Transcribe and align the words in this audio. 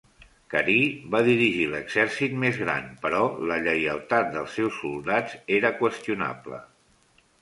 Carí 0.51 0.77
va 1.15 1.19
dirigir 1.27 1.67
l'exèrcit 1.73 2.33
més 2.45 2.57
gran, 2.63 2.89
però 3.03 3.21
la 3.51 3.59
lleialtat 3.67 4.35
dels 4.39 4.57
seus 4.61 4.81
soldats 4.85 5.37
era 5.59 5.73
qüestionable. 5.83 6.65